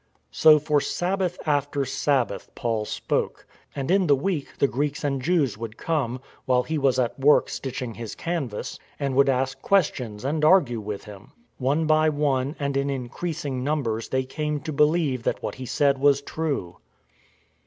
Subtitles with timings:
[0.31, 5.59] So for Sabbath after Sabbath Paul spoke; and in the week the Greeks and Jews
[5.59, 10.43] would come, while he was at work stitchingf his canvas, and would ask questions and
[10.43, 11.33] argue with him.
[11.59, 15.99] One by one and in increasing numbers they came to believe that what he said
[15.99, 16.77] was true.